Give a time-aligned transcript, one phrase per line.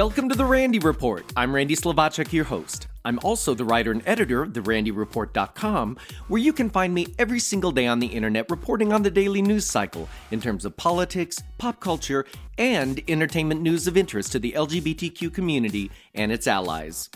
[0.00, 1.30] Welcome to the Randy Report.
[1.36, 2.86] I'm Randy Slovacek, your host.
[3.04, 5.98] I'm also the writer and editor of therandyreport.com,
[6.28, 9.42] where you can find me every single day on the internet reporting on the daily
[9.42, 12.24] news cycle in terms of politics, pop culture,
[12.56, 17.10] and entertainment news of interest to the LGBTQ community and its allies.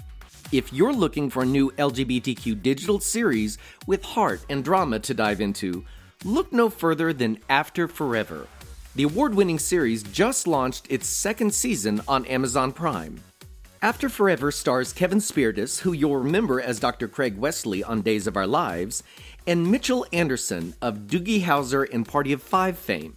[0.53, 3.57] If you're looking for a new LGBTQ digital series
[3.87, 5.87] with heart and drama to dive into,
[6.23, 8.47] look no further than After Forever.
[8.97, 13.21] The award winning series just launched its second season on Amazon Prime.
[13.83, 17.09] After Forever stars Kevin Spirtas, who you'll remember as Dr.
[17.09, 19.03] Craig Wesley on Days of Our Lives,
[19.49, 23.17] and Mitchell Anderson of Doogie Howser and Party of Five fame.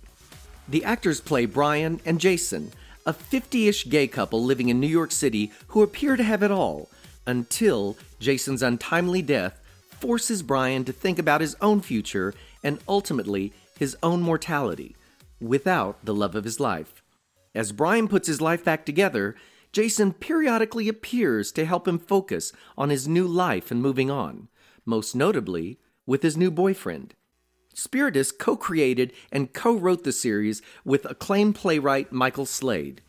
[0.67, 2.71] The actors play Brian and Jason,
[3.05, 6.49] a 50 ish gay couple living in New York City who appear to have it
[6.49, 6.89] all,
[7.27, 9.61] until Jason's untimely death
[9.99, 14.95] forces Brian to think about his own future and ultimately his own mortality
[15.39, 17.03] without the love of his life.
[17.53, 19.35] As Brian puts his life back together,
[19.71, 24.47] Jason periodically appears to help him focus on his new life and moving on,
[24.85, 27.13] most notably with his new boyfriend.
[27.75, 33.01] Spirtas co created and co wrote the series with acclaimed playwright Michael Slade.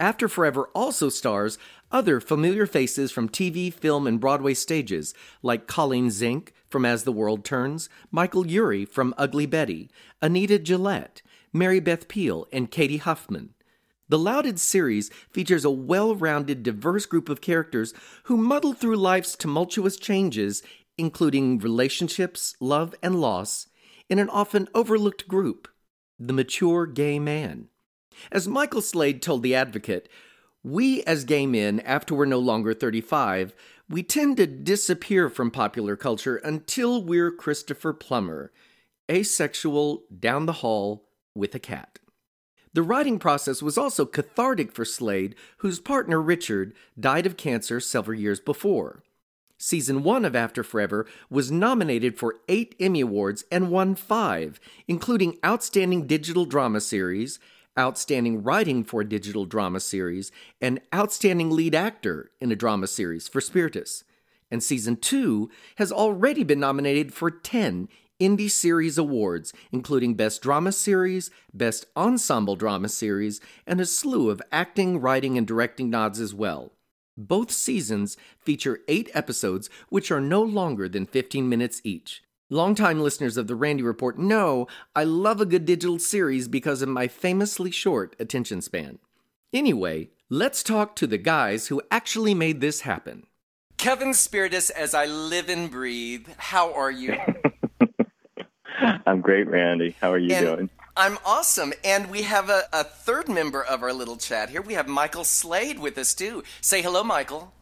[0.00, 1.58] After Forever also stars
[1.92, 7.12] other familiar faces from TV, film, and Broadway stages, like Colleen Zenk from As the
[7.12, 9.90] World Turns, Michael Urie from Ugly Betty,
[10.20, 11.22] Anita Gillette,
[11.54, 13.54] Mary Beth Peil, and Cady Huffman.
[14.08, 19.36] The Lauded series features a well rounded, diverse group of characters who muddle through life's
[19.36, 20.64] tumultuous changes,
[20.98, 23.68] including relationships, love, and loss,
[24.10, 25.68] in an often overlooked group
[26.18, 27.68] the mature gay man.
[28.30, 30.08] As Michael Slade told The Advocate,
[30.62, 33.54] we as gay men, after we're no longer 35,
[33.88, 38.52] we tend to disappear from popular culture until we're Christopher Plummer,
[39.10, 41.03] asexual, down the hall,
[41.34, 41.98] with a cat.
[42.74, 48.18] The writing process was also cathartic for Slade, whose partner Richard died of cancer several
[48.18, 49.04] years before.
[49.56, 54.58] Season 1 of After Forever was nominated for eight Emmy Awards and won five,
[54.88, 57.38] including Outstanding Digital Drama Series,
[57.78, 63.28] Outstanding Writing for a Digital Drama Series, and Outstanding Lead Actor in a Drama Series
[63.28, 64.02] for Spirtas.
[64.50, 67.88] And Season 2 has already been nominated for 10
[68.24, 74.40] Indie Series Awards, including Best Drama Series, Best Ensemble Drama Series, and a slew of
[74.50, 76.72] acting, writing, and directing nods as well.
[77.18, 82.22] Both seasons feature eight episodes, which are no longer than 15 minutes each.
[82.48, 86.88] Longtime listeners of the Randy Report know I love a good digital series because of
[86.88, 89.00] my famously short attention span.
[89.52, 93.26] Anyway, let's talk to the guys who actually made this happen.
[93.76, 97.18] Kevin Spirtas, as I live and breathe, how are you?
[99.06, 99.96] I'm great, Randy.
[100.00, 100.70] How are you and doing?
[100.96, 101.72] I'm awesome.
[101.84, 104.62] And we have a, a, third member of our little chat here.
[104.62, 106.44] We have Michael Slade with us, too.
[106.60, 107.52] Say hello, Michael.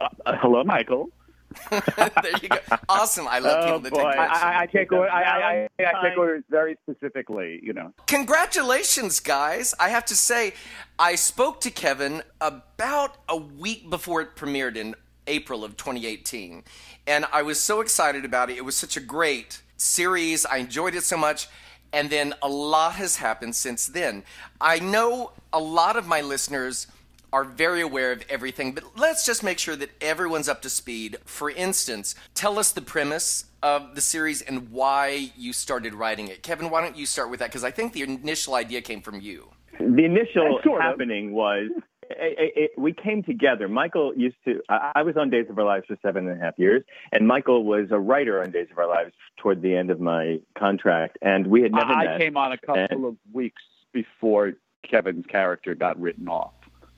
[0.00, 1.10] Uh, uh, hello, Michael.
[1.70, 2.10] there
[2.42, 2.58] you go.
[2.88, 3.28] Awesome.
[3.28, 4.02] I love oh, people boy.
[4.02, 5.10] that take I, I, take orders.
[5.12, 7.60] I, I, I, take orders very specifically.
[7.62, 7.92] You know.
[8.06, 9.74] Congratulations, guys!
[9.78, 10.54] I have to say,
[10.98, 14.94] I spoke to Kevin about a week before it premiered in
[15.26, 16.64] April of 2018,
[17.06, 18.56] and I was so excited about it.
[18.56, 20.46] It was such a great series.
[20.46, 21.48] I enjoyed it so much.
[21.92, 24.24] And then a lot has happened since then.
[24.60, 26.86] I know a lot of my listeners
[27.32, 31.16] are very aware of everything, but let's just make sure that everyone's up to speed.
[31.24, 36.42] For instance, tell us the premise of the series and why you started writing it.
[36.42, 37.48] Kevin, why don't you start with that?
[37.48, 39.50] Because I think the initial idea came from you.
[39.78, 41.70] The initial happening was
[42.18, 43.68] it, it, we came together.
[43.68, 46.44] Michael used to, I, I, was on Days of Our Lives for seven and a
[46.44, 49.90] half years, and Michael was a writer on Days of Our Lives toward the end
[49.90, 52.14] of my contract, and we had never I, met.
[52.14, 53.62] I came on a couple and, of weeks
[53.92, 54.54] before
[54.88, 56.52] Kevin's character got written off.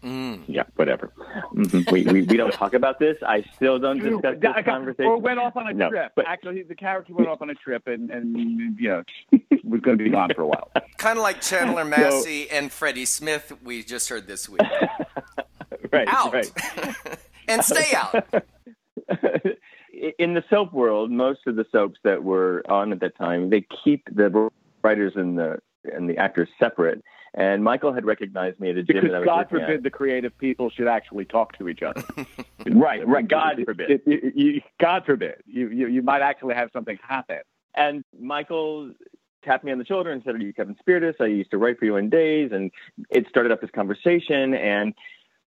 [0.05, 0.43] Mm.
[0.47, 1.13] Yeah, whatever.
[1.55, 1.91] Mm-hmm.
[1.91, 3.17] we, we, we don't talk about this.
[3.27, 5.07] I still don't discuss this conversation.
[5.07, 6.13] Or went off on a no, trip.
[6.15, 9.03] But, Actually, the character went off on a trip and, and you know,
[9.65, 10.71] was going to be gone for a while.
[10.99, 14.61] kind of like Chandler Massey so, and Freddie Smith we just heard this week.
[15.95, 16.33] right, out.
[16.33, 16.51] right.
[17.49, 18.25] and stay out.
[20.19, 23.65] In the soap world, most of the soaps that were on at that time, they
[23.85, 24.51] keep the
[24.83, 27.03] writers and the and the actors separate
[27.35, 29.83] and Michael had recognized me at a gym because that I was God forbid at.
[29.83, 32.03] the creative people should actually talk to each other.
[32.71, 33.27] right, right.
[33.27, 34.03] God forbid.
[34.07, 35.43] You, you, God forbid.
[35.45, 37.41] You, you you might actually have something happen.
[37.77, 38.93] And Michael
[39.45, 41.15] tapped me on the shoulder and said, "Are you Kevin Spirtas?
[41.21, 42.71] I used to write for you in Days." And
[43.11, 44.55] it started up this conversation.
[44.55, 44.95] And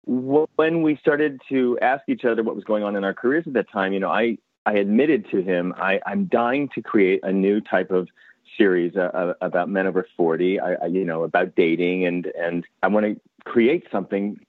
[0.08, 3.54] when we started to ask each other what was going on in our careers at
[3.54, 7.32] that time, you know, I I admitted to him I, I'm dying to create a
[7.32, 8.08] new type of
[8.58, 12.66] series uh, uh, about men over 40, I, I, you know, about dating and, and
[12.82, 14.40] I want to create something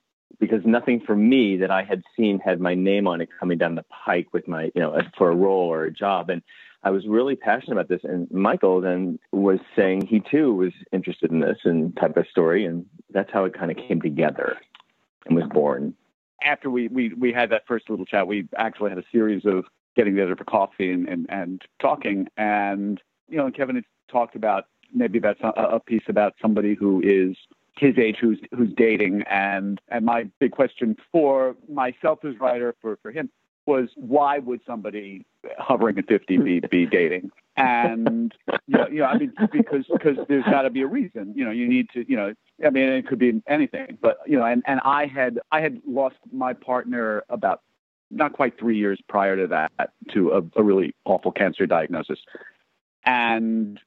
[0.40, 3.74] because nothing for me that I had seen had my name on it coming down
[3.74, 6.30] the pike with my, you know, for a role or a job.
[6.30, 6.42] And
[6.84, 8.00] I was really passionate about this.
[8.04, 12.64] And Michael then was saying he too was interested in this and type of story.
[12.64, 14.56] And that's how it kind of came together
[15.28, 15.94] and was born.
[16.42, 19.64] After we, we, we had that first little chat, we actually had a series of
[19.96, 22.28] getting together for coffee and, and, and talking.
[22.36, 27.00] And, you know, Kevin had talked about maybe about a, a piece about somebody who
[27.02, 27.36] is
[27.78, 32.98] his age who's who's dating and and my big question for myself as writer for
[33.02, 33.30] for him
[33.68, 35.26] was why would somebody
[35.58, 38.34] hovering at 50 be, be dating and
[38.66, 41.44] you know, you know i mean because because there's got to be a reason you
[41.44, 42.32] know you need to you know
[42.64, 45.82] i mean it could be anything but you know and and i had i had
[45.86, 47.60] lost my partner about
[48.10, 49.70] not quite three years prior to that
[50.10, 52.18] to a, a really awful cancer diagnosis
[53.04, 53.78] and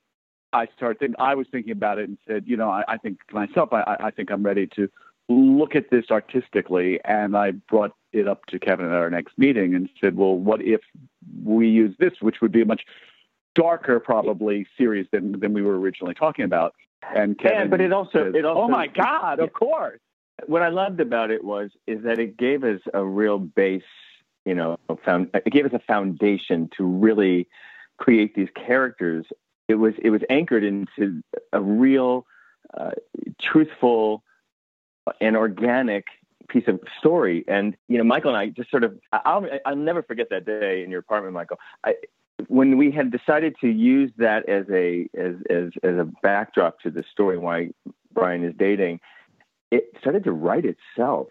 [0.53, 3.19] I started thinking, I was thinking about it and said, you know, I, I think
[3.31, 4.89] myself, I, I think I'm ready to
[5.29, 6.99] look at this artistically.
[7.05, 10.61] And I brought it up to Kevin at our next meeting and said, well, what
[10.61, 10.81] if
[11.43, 12.83] we use this, which would be a much
[13.55, 16.73] darker, probably series than, than we were originally talking about.
[17.15, 19.99] And Kevin, but it also, said, it also, oh my God, of course.
[20.45, 23.83] What I loved about it was, is that it gave us a real base,
[24.45, 27.47] you know, found, it gave us a foundation to really
[27.97, 29.25] create these characters
[29.71, 31.23] it was it was anchored into
[31.53, 32.25] a real
[32.77, 32.91] uh,
[33.41, 34.23] truthful
[35.19, 36.05] and organic
[36.51, 40.03] piece of story and you know michael and i just sort of i'll i'll never
[40.03, 41.93] forget that day in your apartment michael i
[42.47, 46.91] when we had decided to use that as a as as as a backdrop to
[46.91, 47.69] the story why
[48.13, 48.99] brian is dating
[49.71, 51.27] it started to write itself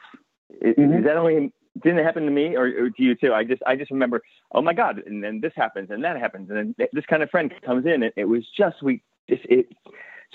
[0.61, 0.99] it, mm-hmm.
[0.99, 1.53] is that only
[1.83, 3.33] didn't it happen to me or, or, to you too?
[3.33, 4.23] I just I just remember,
[4.53, 7.31] oh my God, and then this happens and that happens, and then this kind of
[7.31, 9.69] friend comes in, and it was just we just it.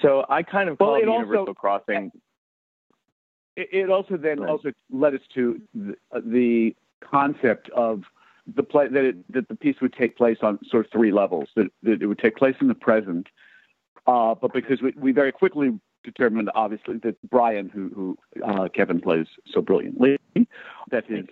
[0.01, 2.11] So I kind of well, called Universal also, Crossing.
[3.55, 4.49] It, it also then right.
[4.49, 8.03] also led us to the, the concept of
[8.55, 11.49] the play that it, that the piece would take place on sort of three levels.
[11.55, 13.27] That, that it would take place in the present,
[14.07, 19.01] uh, but because we, we very quickly determined, obviously, that Brian, who, who uh, Kevin
[19.01, 20.19] plays so brilliantly,
[20.91, 21.25] that his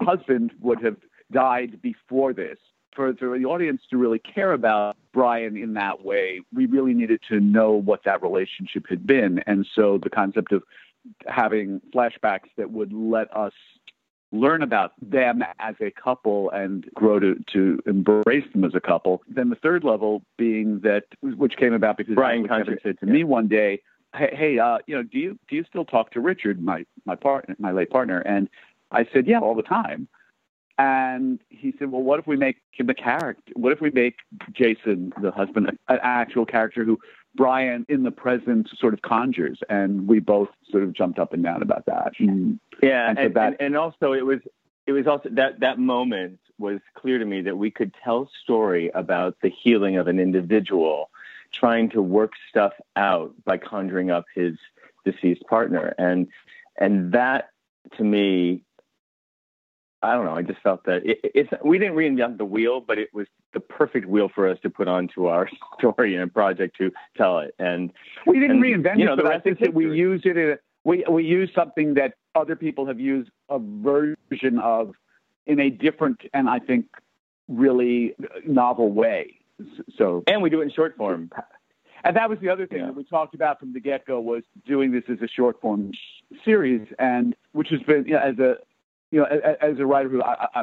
[0.00, 0.96] husband would have
[1.30, 2.58] died before this.
[2.96, 7.20] For, for the audience to really care about Brian in that way, we really needed
[7.28, 9.44] to know what that relationship had been.
[9.46, 10.62] And so the concept of
[11.26, 13.52] having flashbacks that would let us
[14.32, 19.22] learn about them as a couple and grow to, to embrace them as a couple.
[19.28, 23.12] Then the third level being that, which came about because Brian Kevin said to yeah.
[23.12, 23.80] me one day,
[24.14, 27.14] hey, hey uh, you know, do you do you still talk to Richard, my my
[27.14, 28.20] partner, my late partner?
[28.20, 28.48] And
[28.90, 30.08] I said, yeah, all the time.
[30.78, 33.52] And he said, well, what if we make him a character?
[33.54, 34.16] What if we make
[34.52, 36.98] Jason, the husband, an actual character who
[37.36, 39.60] Brian in the present sort of conjures?
[39.68, 42.12] And we both sort of jumped up and down about that.
[42.18, 44.40] And, yeah, and, so that, and, and also it was
[44.86, 48.90] it was also that that moment was clear to me that we could tell story
[48.94, 51.10] about the healing of an individual
[51.52, 54.56] trying to work stuff out by conjuring up his
[55.04, 56.28] deceased partner and
[56.78, 57.50] and that
[57.96, 58.62] to me
[60.02, 60.34] I don't know.
[60.34, 63.60] I just felt that it, it's we didn't reinvent the wheel, but it was the
[63.60, 67.54] perfect wheel for us to put onto our story and project to tell it.
[67.58, 67.92] And
[68.26, 70.36] we didn't and, reinvent you know, it, but I think that we use it.
[70.36, 74.94] In a, we we use something that other people have used a version of
[75.46, 76.86] in a different and I think
[77.48, 78.14] really
[78.46, 79.38] novel way.
[79.96, 81.30] So and we do it in short form.
[82.04, 82.86] And that was the other thing yeah.
[82.86, 85.90] that we talked about from the get go was doing this as a short form
[86.44, 88.56] series, and which has been you know, as a
[89.16, 90.62] you know as, as a writer who I,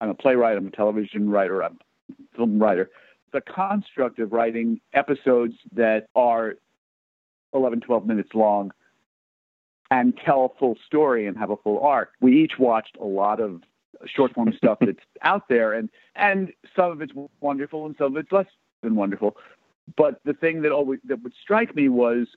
[0.00, 1.78] I'm a playwright, I'm a television writer, I'm
[2.10, 2.90] a film writer.
[3.32, 6.54] The construct of writing episodes that are
[7.52, 8.70] 11, 12 minutes long
[9.90, 12.12] and tell a full story and have a full arc.
[12.20, 13.62] We each watched a lot of
[14.06, 18.16] short form stuff that's out there, and and some of it's wonderful and some of
[18.16, 18.46] it's less
[18.82, 19.36] than wonderful.
[19.96, 22.28] But the thing that always that would strike me was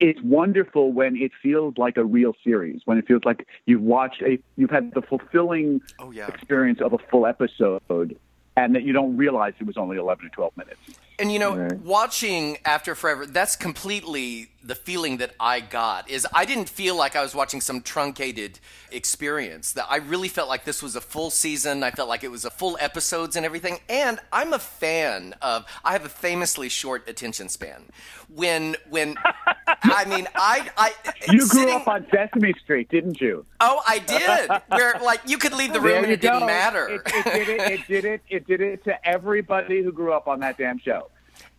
[0.00, 4.22] it's wonderful when it feels like a real series, when it feels like you've watched
[4.22, 6.26] a you've had the fulfilling oh, yeah.
[6.26, 8.16] experience of a full episode
[8.56, 10.80] and that you don't realize it was only 11 or 12 minutes.
[11.18, 11.78] And you know, right.
[11.80, 16.08] watching After Forever, that's completely the feeling that I got.
[16.10, 18.58] Is I didn't feel like I was watching some truncated
[18.90, 19.72] experience.
[19.72, 21.82] That I really felt like this was a full season.
[21.82, 23.78] I felt like it was a full episodes and everything.
[23.88, 25.64] And I'm a fan of.
[25.84, 27.84] I have a famously short attention span.
[28.28, 29.16] When when
[29.66, 30.92] I mean I I
[31.32, 33.44] you grew sitting, up on Sesame Street, didn't you?
[33.60, 34.50] Oh, I did.
[34.68, 36.32] Where like you could leave the room and it go.
[36.34, 36.88] didn't matter.
[36.88, 37.60] It, it did it.
[37.60, 38.22] It did it.
[38.28, 41.08] It did it to everybody who grew up on that damn show.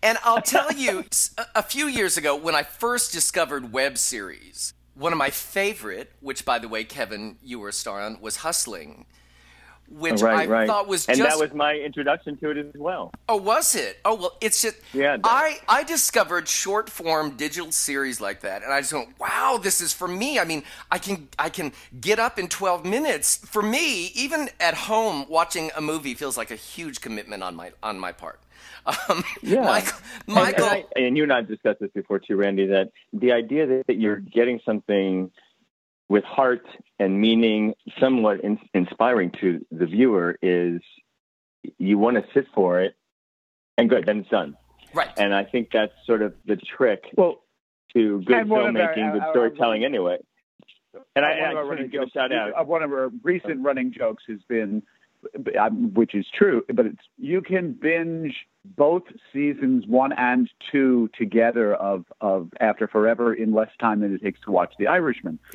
[0.03, 1.05] And I'll tell you,
[1.53, 6.43] a few years ago, when I first discovered web series, one of my favorite, which
[6.43, 9.05] by the way, Kevin, you were a star on, was Hustling
[9.91, 10.67] which oh, right, I right.
[10.67, 11.31] thought was and just.
[11.33, 13.11] And that was my introduction to it as well.
[13.27, 13.99] Oh, was it?
[14.05, 14.77] Oh well, it's just.
[14.93, 15.17] Yeah.
[15.23, 19.81] I I discovered short form digital series like that, and I just went, wow, this
[19.81, 20.39] is for me.
[20.39, 23.37] I mean, I can I can get up in twelve minutes.
[23.37, 27.71] For me, even at home, watching a movie feels like a huge commitment on my
[27.83, 28.39] on my part.
[28.85, 29.97] Um, yeah, Michael.
[30.27, 32.67] And, Michael and, I, and you and I have discussed this before too, Randy.
[32.67, 35.31] That the idea that, that you're getting something
[36.09, 36.65] with heart
[36.99, 40.81] and meaning, somewhat in, inspiring to the viewer, is
[41.77, 42.95] you want to sit for it,
[43.77, 44.57] and good, then it's done.
[44.93, 45.09] Right.
[45.15, 47.43] And I think that's sort of the trick Well,
[47.93, 50.17] to good and one of our- filmmaking, good our- storytelling, anyway.
[51.15, 52.51] And I, one I just want to running give a shout out.
[52.59, 54.83] uh, one of our recent running jokes has been,
[55.93, 58.35] which is true, but it's you can binge
[58.77, 64.21] both seasons one and two together of of After Forever in less time than it
[64.23, 65.39] takes to watch The Irishman.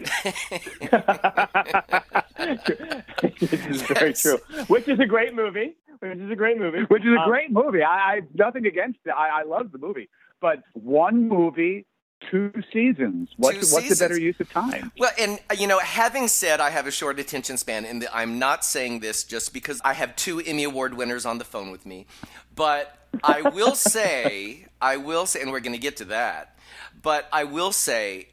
[2.39, 4.39] this is very true.
[4.69, 5.77] Which is a great movie.
[6.01, 6.83] Which is a great movie.
[6.89, 7.83] which is a Um, great movie.
[7.83, 9.11] I, I have nothing against it.
[9.17, 10.09] I, I love the movie,
[10.41, 11.87] but one movie,
[12.31, 13.29] two seasons.
[13.37, 14.93] What's Two what's a better use of time?
[14.99, 18.17] Well, and uh, you know, having said I have a short attention span, and the,
[18.17, 21.71] I'm not saying this just because I have two Emmy Award winners on the phone
[21.71, 22.07] with me,
[22.55, 26.59] but I will say, I will say, and we're going to get to that,
[27.03, 28.29] but I will say,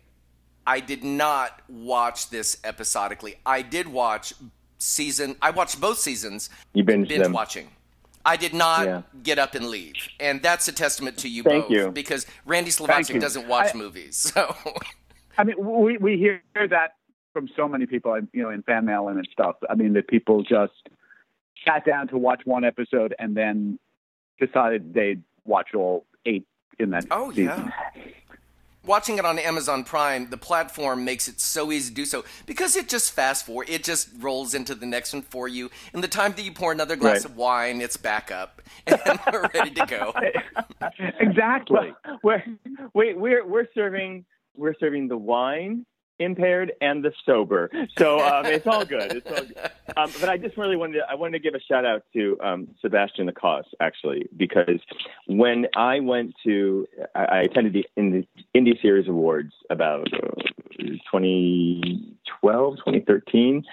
[0.65, 3.35] I did not watch this episodically.
[3.45, 4.33] I did watch
[4.77, 5.35] season.
[5.41, 6.49] I watched both seasons.
[6.73, 7.33] You binged binge them.
[7.33, 7.69] watching.
[8.25, 9.01] I did not Yeah.
[9.21, 11.91] get up and leave, and that's a testament to you Thank both you.
[11.91, 12.71] because Randy
[13.15, 13.19] you.
[13.19, 14.55] doesn't watch I- movies, so.
[15.37, 16.95] I mean, we we hear that
[17.33, 19.55] from so many people, you know, in fan mail and stuff.
[19.69, 20.73] I mean, that people just
[21.65, 23.79] sat down to watch one episode and then
[24.39, 26.45] decided they'd watch all eight
[26.79, 27.45] in that Oh season.
[27.95, 28.03] yeah.
[28.85, 32.75] Watching it on Amazon Prime, the platform makes it so easy to do so because
[32.75, 33.69] it just fast forward.
[33.69, 35.71] It just rolls into the next one for you.
[35.93, 37.25] In the time that you pour another glass Right.
[37.25, 40.13] of wine, it's back up and we're ready to go.
[41.19, 41.93] exactly.
[42.23, 42.43] we're,
[42.93, 44.25] we, we're we're serving
[44.55, 45.85] we're serving the wine
[46.19, 49.11] impaired and the sober, so um, it's all good.
[49.13, 49.57] It's all good.
[49.95, 52.35] Um, but I just really wanted to, I wanted to give a shout out to
[52.41, 54.79] um, Sebastian Cause, actually because
[55.27, 60.41] when I went to I, I attended the, in the Indie Series Awards about uh,
[60.79, 63.63] 2012 2013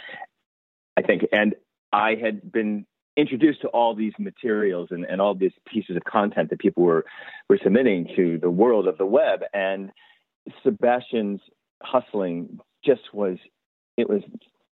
[0.99, 1.55] I think and
[1.93, 2.85] I had been
[3.17, 7.05] introduced to all these materials and, and all these pieces of content that people were
[7.49, 9.91] were submitting to the world of the web and
[10.65, 11.41] Sebastian's
[11.83, 13.39] hustling just was
[13.97, 14.23] it was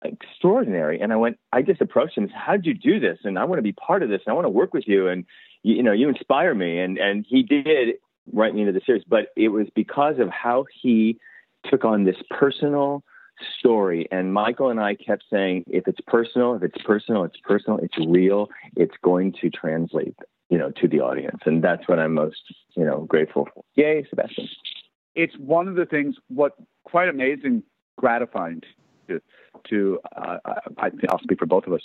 [0.04, 3.44] extraordinary and I went I just approached him how did you do this and I
[3.44, 5.26] want to be part of this and I want to work with you and
[5.64, 7.96] you, you know you inspire me and and he did
[8.34, 11.20] write me into the series but it was because of how he
[11.70, 13.04] took on this personal
[13.60, 14.08] story.
[14.12, 17.98] And Michael and I kept saying, if it's personal, if it's personal, it's personal, it's
[17.98, 20.16] real, it's going to translate,
[20.50, 21.40] you know, to the audience.
[21.46, 22.42] And that's what I'm most,
[22.76, 23.64] you know, grateful for.
[23.76, 24.48] Yay, Sebastian.
[25.16, 26.16] It's one of the things.
[26.30, 26.54] What
[26.84, 27.64] quite amazing,
[27.98, 28.62] gratifying
[29.08, 29.22] to
[29.70, 30.38] to uh,
[30.78, 31.82] I, I'll speak for both of us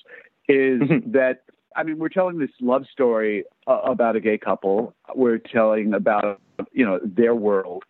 [0.49, 1.43] is that
[1.75, 4.95] I mean we're telling this love story uh, about a gay couple.
[5.15, 6.41] We're telling about
[6.73, 7.85] you know their world,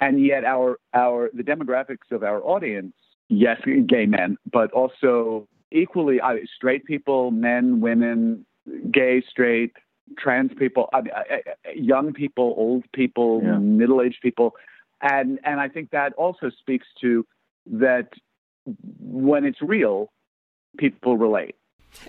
[0.00, 2.94] and yet our our the demographics of our audience,
[3.28, 8.44] yes, gay men, but also equally uh, straight people, men, women,
[8.90, 9.72] gay, straight,
[10.18, 13.58] trans people, I mean, uh, uh, young people, old people, Yeah.
[13.58, 14.54] middle-aged people,
[15.00, 17.26] and and I think that also speaks to
[17.66, 18.08] that
[19.00, 20.10] when it's real,
[20.76, 21.56] people relate.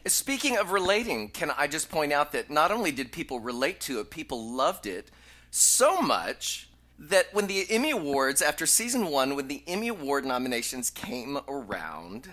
[0.06, 4.00] Speaking of relating, can I just point out that not only did people relate to
[4.00, 5.10] it, people loved it
[5.50, 10.92] so much that when the Emmy Awards, after season one, when the Emmy Award nominations
[10.92, 12.30] came around,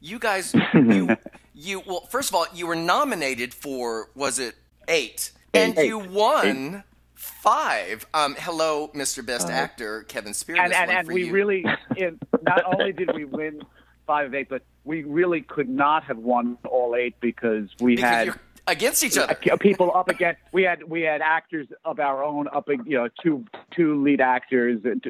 [0.00, 1.16] you guys, you,
[1.54, 4.54] you, well, first of all, you were nominated for, was it
[4.88, 5.32] eight?
[5.54, 5.86] And Eight.
[5.86, 6.82] you won
[7.14, 8.06] five.
[8.14, 9.24] Um, hello, Mr.
[9.24, 10.60] Best Actor, Kevin Spears.
[10.62, 11.32] and and, and we you.
[11.32, 11.64] really
[11.96, 13.60] in, not only did we win
[14.06, 18.10] five of eight, but we really could not have won all eight because we because
[18.10, 19.36] had against each other.
[19.50, 23.08] uh, people up against we had we had actors of our own up you know
[23.22, 25.02] two two lead actors and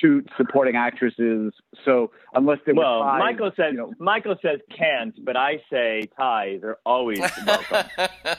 [0.00, 1.52] two, two supporting actresses.
[1.84, 5.62] So unless there Well, were five, Michael says you know, Michael says can't, but I
[5.70, 7.90] say ties are always welcome.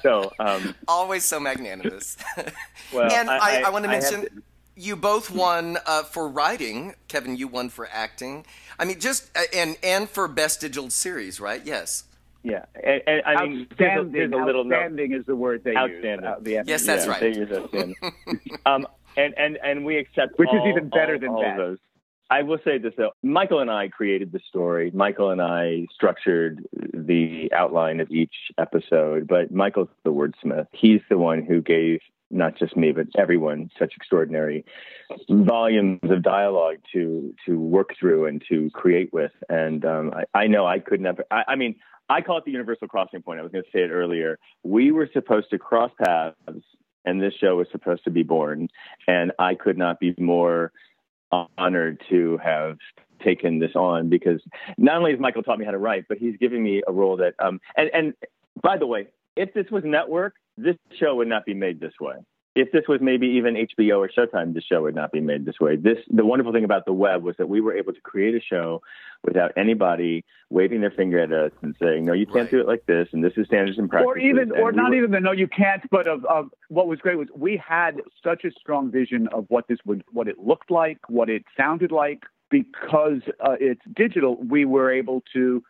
[0.03, 2.17] so, um, Always so magnanimous.
[2.93, 4.43] well, and I, I, want to have mention
[4.75, 6.93] you both won uh, for writing.
[7.07, 8.45] Kevin, you won for acting.
[8.79, 11.61] I mean, just uh, and and for best digital series, right?
[11.65, 12.03] Yes.
[12.43, 14.11] yeah, and, and I mean, there's a, outstanding.
[14.13, 14.75] there's a little note.
[14.75, 16.23] outstanding is the word they Outstanding.
[16.23, 16.23] use.
[16.23, 17.19] Uh, the Yes, that's Yeah, right.
[17.21, 17.95] they use outstanding.
[18.65, 18.87] um,
[19.17, 21.57] and and and we accept Which is even better all- than all that.
[21.57, 21.77] those.
[22.29, 23.11] I will say this though.
[23.23, 24.91] Michael and I created the story.
[24.93, 30.67] Michael and I structured the outline of each episode, but Michael's the wordsmith.
[30.73, 34.65] He's the one who gave not just me, but everyone such extraordinary
[35.29, 39.31] volumes of dialogue to to work through and to create with.
[39.47, 41.23] And um, I, I, know I could never.
[41.31, 41.75] I, I mean,
[42.09, 43.39] I call it the universal crossing point.
[43.39, 44.37] I was going to say it earlier.
[44.63, 46.35] We were supposed to cross paths,
[47.07, 48.67] and this show was supposed to be born.
[49.07, 50.73] And I could not be more
[51.57, 52.77] honored to have
[53.23, 54.41] taken this on because
[54.77, 57.17] not only has Michael taught me how to write, but he's giving me a role
[57.17, 57.33] that.
[57.39, 58.13] Um, and and
[58.61, 62.15] by the way, if this was network, this show would not be made this way
[62.57, 65.59] if this was maybe even HBO or Showtime, the show would not be made this
[65.59, 65.75] way.
[65.75, 68.41] This the wonderful thing about the web was that we were able to create a
[68.41, 68.81] show
[69.23, 72.51] without anybody waving their finger at us and saying, "No, you can't right.
[72.51, 74.09] do it like this," and this is standards and practices.
[74.09, 76.87] Or even, or we not were, even the "No, you can't." But of, of what
[76.87, 80.39] was great was we had such a strong vision of what this would, what it
[80.39, 84.37] looked like, what it sounded like, because uh, it's digital.
[84.37, 85.63] We were able to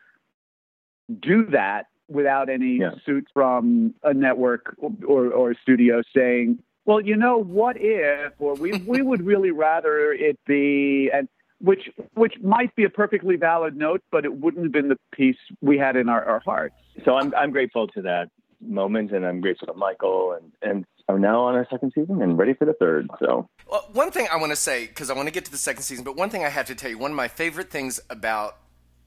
[1.19, 2.91] do that without any yeah.
[3.05, 8.33] suit from a network or, or, or, a studio saying, well, you know, what if,
[8.39, 11.27] or we, we would really rather it be, and
[11.59, 15.37] which which might be a perfectly valid note, but it wouldn't have been the piece
[15.61, 16.75] we had in our, our hearts.
[17.03, 18.29] So I'm I'm grateful to that
[18.61, 22.37] moment, and I'm grateful to Michael, and and are now on our second season and
[22.37, 23.09] ready for the third.
[23.19, 25.57] So well, one thing I want to say because I want to get to the
[25.57, 27.99] second season, but one thing I have to tell you, one of my favorite things
[28.09, 28.57] about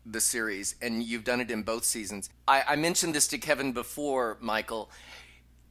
[0.04, 2.30] the series, and you've done it in both seasons.
[2.48, 4.90] I, I mentioned this to Kevin before, Michael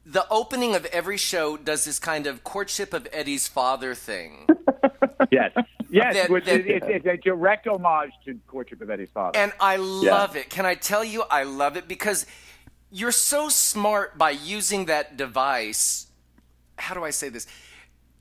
[0.05, 4.47] the opening of every show does this kind of courtship of Eddie's father thing.
[5.31, 5.51] yes.
[5.91, 9.39] Yes, that, which that, is, it's a direct homage to Courtship of Eddie's Father.
[9.39, 10.41] And I love yeah.
[10.41, 10.49] it.
[10.49, 12.27] Can I tell you, I love it because
[12.91, 16.07] you're so smart by using that device.
[16.77, 17.47] How do I say this?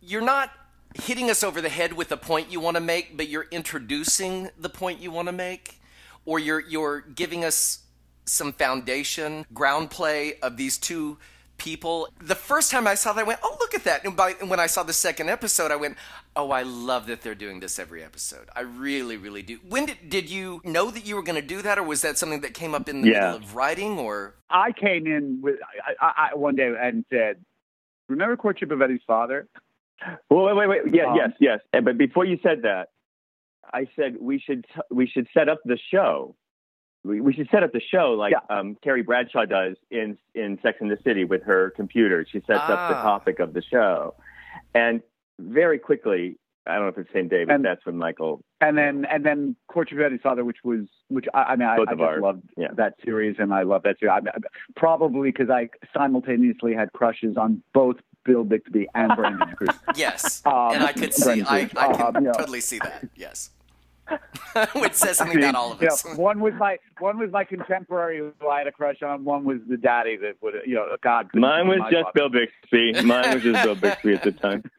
[0.01, 0.51] You're not
[0.95, 4.49] hitting us over the head with the point you want to make, but you're introducing
[4.59, 5.81] the point you want to make,
[6.25, 7.81] or you're you're giving us
[8.25, 11.19] some foundation, ground play of these two
[11.59, 12.09] people.
[12.21, 14.49] The first time I saw that, I went, "Oh, look at that!" And, by, and
[14.49, 15.97] when I saw the second episode, I went,
[16.35, 18.49] "Oh, I love that they're doing this every episode.
[18.57, 21.61] I really, really do." When did did you know that you were going to do
[21.63, 23.21] that, or was that something that came up in the yeah.
[23.21, 23.99] middle of writing?
[23.99, 25.57] Or I came in with
[26.01, 27.45] I, I, one day and said,
[28.09, 29.49] "Remember Courtship of Eddie's father?"
[30.31, 30.95] Well, wait, wait, wait.
[30.95, 31.61] Yeah, um, yes, yes.
[31.73, 32.91] But before you said that,
[33.73, 36.37] I said we should we should set up the show
[37.05, 38.57] we, we should set up the show like yeah.
[38.57, 42.27] um, Carrie Bradshaw does in in Sex and the City with her computer.
[42.31, 42.73] She sets ah.
[42.73, 43.03] up the ah.
[43.03, 44.15] topic of the show,
[44.75, 45.01] and
[45.39, 48.43] very quickly, I don't know if it's the same day, but and, that's when Michael.
[48.61, 51.77] And then and then Courtship of Eddie's Father, which was which I, I mean I,
[51.77, 52.69] I just loved yeah.
[52.77, 54.13] that series, and I love that series.
[54.13, 54.39] I,
[54.77, 59.71] probably because I simultaneously had crushes on both Bill Bixby and Brandon Cruz.
[59.97, 63.09] yes, um, and I could see, I, I can um, totally see that.
[63.17, 63.51] Yes.
[64.75, 66.05] Which says something about all of us.
[66.05, 69.25] You know, one was my one was my contemporary who I had a crush on.
[69.25, 71.29] One was the daddy that would you know God.
[71.35, 73.03] Mine was just Bill Bixby.
[73.03, 74.63] Mine was just Bill Bixby at the time.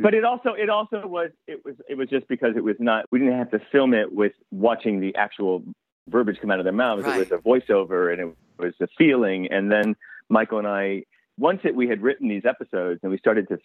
[0.00, 3.04] But it also it also was it was it was just because it was not
[3.12, 5.62] we didn't have to film it with watching the actual
[6.08, 7.04] verbiage come out of their mouths.
[7.04, 7.20] Right.
[7.20, 9.46] It was a voiceover and it was a feeling.
[9.52, 9.94] And then
[10.28, 11.04] Michael and I
[11.38, 13.58] once it, we had written these episodes and we started to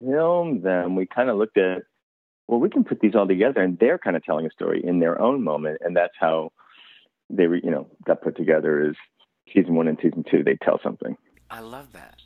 [0.00, 1.82] film them, we kind of looked at
[2.52, 5.00] well, we can put these all together, and they're kind of telling a story in
[5.00, 6.52] their own moment, and that's how
[7.30, 8.90] they, you know, got put together.
[8.90, 8.96] Is
[9.54, 11.16] season one and season two, they tell something.
[11.50, 12.20] I love that.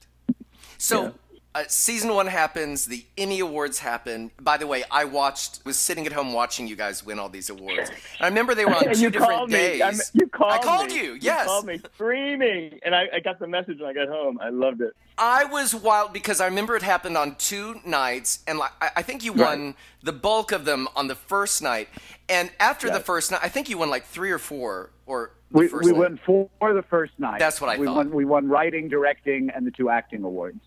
[0.79, 1.05] So.
[1.05, 1.11] Yeah
[1.57, 2.85] uh, season one happens.
[2.85, 4.31] The Emmy Awards happen.
[4.41, 7.49] By the way, I watched, was sitting at home watching you guys win all these
[7.49, 7.89] awards.
[7.89, 9.81] And I remember they were on two different days.
[9.81, 11.03] I you called I called me.
[11.03, 11.19] you.
[11.19, 14.39] Yes, you called me screaming, and I, I, got the message when I got home.
[14.39, 14.93] I loved it.
[15.17, 19.25] I was wild because I remember it happened on two nights, and I, I think
[19.25, 21.89] you won the bulk of them on the first night.
[22.29, 22.99] And after yes.
[22.99, 26.21] the first night, I think you won like three or four or we, we won
[26.27, 27.39] four the first night.
[27.39, 27.97] That's what I we thought.
[27.97, 30.61] Won, we won writing, directing, and the two acting awards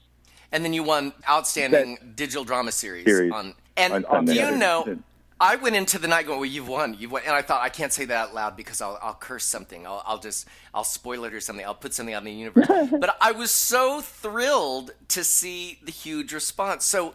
[0.51, 3.53] and then you won outstanding that, digital drama series, series on.
[3.77, 4.99] And on, on you know,
[5.39, 7.69] I went into the night going, "Well, you've won, you've won," and I thought I
[7.69, 9.87] can't say that out loud because I'll, I'll curse something.
[9.87, 11.65] I'll, I'll just I'll spoil it or something.
[11.65, 12.67] I'll put something out in the universe.
[12.99, 16.85] but I was so thrilled to see the huge response.
[16.85, 17.13] So.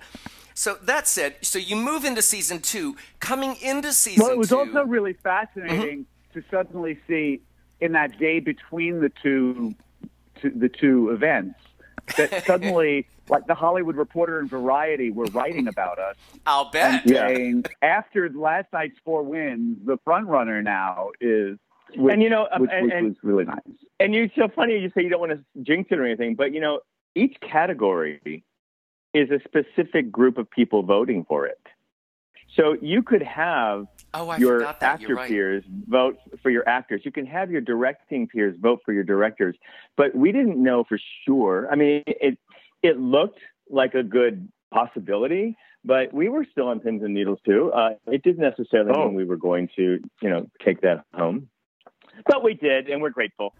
[0.56, 2.94] So that said, so you move into season two.
[3.18, 6.38] Coming into season well, it was two, also really fascinating mm-hmm.
[6.38, 7.40] to suddenly see
[7.80, 9.74] in that day between the two,
[10.42, 11.58] to, the two events
[12.16, 16.16] that suddenly like the Hollywood Reporter and Variety were writing about us.
[16.46, 17.04] I'll bet.
[17.04, 21.58] And saying after last night's four wins, the front runner now is.
[21.90, 23.58] Uh, which, and you know, which, and, which was really nice.
[24.00, 24.78] And you're so funny.
[24.78, 26.80] You say you don't want to jinx it or anything, but you know,
[27.14, 28.44] each category
[29.12, 31.60] is a specific group of people voting for it.
[32.56, 35.28] So you could have oh, your actor right.
[35.28, 37.02] peers vote for your actors.
[37.04, 39.56] You can have your directing peers vote for your directors.
[39.96, 41.68] But we didn't know for sure.
[41.70, 42.38] I mean, it
[42.84, 47.72] it looked like a good possibility, but we were still on pins and needles too.
[47.72, 49.06] Uh, it didn't necessarily oh.
[49.06, 51.48] mean we were going to, you know, take that home.
[52.26, 53.54] But we did, and we're grateful.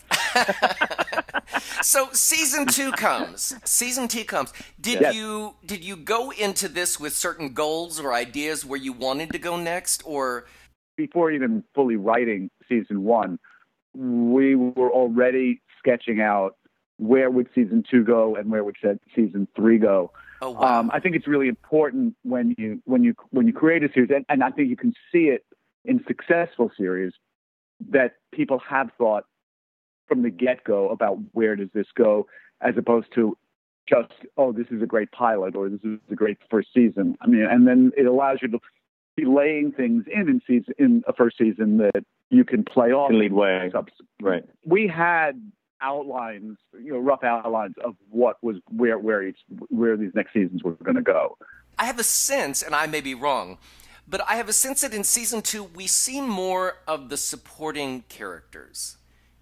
[1.83, 3.55] so season two comes.
[3.65, 4.53] Season two comes.
[4.81, 5.15] Did yes.
[5.15, 9.39] you did you go into this with certain goals or ideas where you wanted to
[9.39, 10.47] go next, or
[10.97, 13.41] before even fully writing season one,
[13.93, 16.57] we were already sketching out
[16.99, 18.77] where would season two go and where would
[19.15, 20.13] season three go.
[20.41, 20.81] Oh, wow.
[20.81, 24.11] Um, I think it's really important when you when you when you create a series,
[24.15, 25.45] and, and I think you can see it
[25.85, 27.13] in successful series
[27.91, 29.25] that people have thought
[30.07, 32.27] from the get go about where does this go,
[32.61, 33.37] as opposed to
[33.89, 37.17] just oh this is a great pilot or this is a great first season.
[37.21, 38.59] I mean, and then it allows you to
[39.17, 43.11] be laying things in in season in a first season that you can play off
[43.11, 43.71] and lead way.
[44.21, 44.45] Right.
[44.65, 45.41] We had
[45.81, 50.63] outlines, you know, rough outlines of what was where where each where these next seasons
[50.63, 51.37] were going to go.
[51.79, 53.59] I have a sense, and I may be wrong,
[54.07, 58.05] but I have a sense that in season two we see more of the supporting
[58.09, 58.97] characters.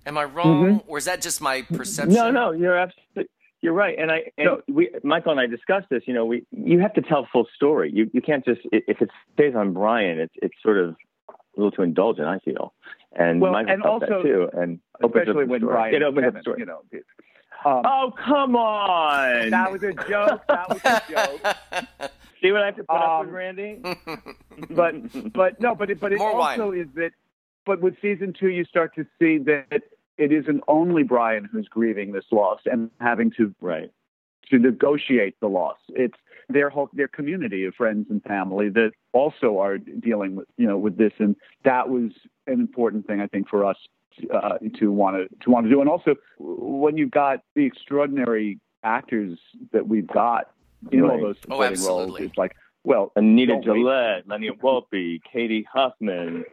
[0.04, 0.90] Am I wrong, mm-hmm.
[0.90, 2.14] or is that just my perception?
[2.14, 3.28] No, no, you're absolutely
[3.62, 3.96] you're right.
[3.96, 4.62] And I and no.
[4.68, 6.02] we Michael and I discussed this.
[6.06, 7.90] You know, we you have to tell full story.
[7.94, 10.96] You you can't just if it stays on Brian, it's it's sort of
[11.28, 12.26] a little too indulgent.
[12.26, 12.74] I feel.
[13.14, 14.48] And well, Michael and also, that too.
[14.54, 15.72] And especially when story.
[15.72, 16.60] Brian it opens Kevin, up the story.
[16.60, 16.82] You know,
[17.64, 19.50] um, oh come on!
[19.50, 20.42] That was a joke.
[20.48, 22.10] That was a joke.
[22.42, 23.80] See what I have to put um, up with, um, Randy?
[24.70, 26.80] but but no, but it, but it More also wine.
[26.80, 27.10] is that.
[27.64, 29.82] But with season two, you start to see that
[30.18, 33.92] it isn't only Brian who's grieving this loss and having to right
[34.50, 35.78] to negotiate the loss.
[35.90, 40.66] It's their whole their community of friends and family that also are dealing with you
[40.66, 42.10] know with this, and that was
[42.46, 43.76] an important thing I think for us
[44.32, 45.80] uh, to want to to want to do.
[45.80, 49.38] And also, when you've got the extraordinary actors
[49.72, 50.50] that we've got
[50.90, 51.12] in right.
[51.12, 56.44] all those oh, supporting oh, roles, it's like well, Anita Gillette, Lenny Wolpe, Cady Huffman,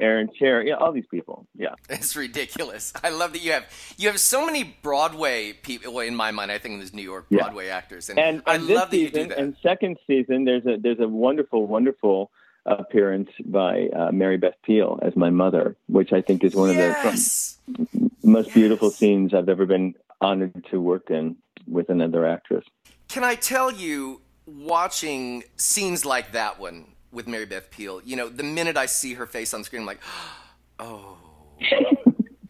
[0.00, 1.46] Aaron Cherry, yeah, all these people.
[1.54, 2.92] Yeah, it's ridiculous.
[3.02, 5.92] I love that you have you have so many Broadway people.
[5.92, 7.76] Well, in my mind, I think there's New York Broadway yeah.
[7.76, 9.38] actors, and, and, I and love that season, you do that.
[9.38, 12.30] And second season, there's a there's a wonderful, wonderful
[12.66, 17.58] appearance by uh, Mary Beth Peil as my mother, which I think is one yes.
[17.68, 18.54] of the most yes.
[18.54, 22.64] beautiful scenes I've ever been honored to work in with another actress.
[23.08, 28.28] Can I tell you, watching scenes like that one with Mary Beth Peil, you know,
[28.28, 30.00] the minute I see her face on screen, I'm like,
[30.78, 31.18] oh.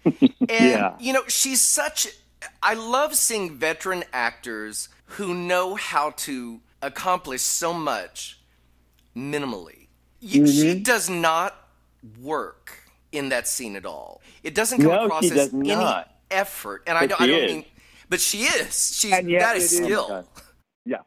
[0.04, 0.96] and, yeah.
[0.98, 2.08] you know, she's such.
[2.62, 8.40] I love seeing veteran actors who know how to accomplish so much
[9.16, 9.83] minimally.
[10.24, 10.46] Mm-hmm.
[10.46, 11.54] She does not
[12.20, 12.78] work
[13.12, 14.22] in that scene at all.
[14.42, 16.82] It doesn't come no, across as any effort.
[16.86, 17.64] And but I don't, I don't mean,
[18.08, 18.96] but she is.
[18.96, 20.26] She's that is skill.
[20.84, 20.98] Yeah.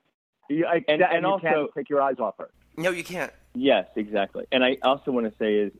[0.50, 2.50] You, I, and, and, and also take your eyes off her.
[2.78, 3.34] No, you can't.
[3.54, 4.46] Yes, exactly.
[4.52, 5.72] And I also want to say is